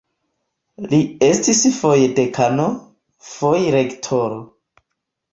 Li 0.93 0.99
estis 1.25 1.59
foje 1.81 2.07
dekano, 2.19 2.65
foje 3.33 3.75
rektoro. 3.77 4.41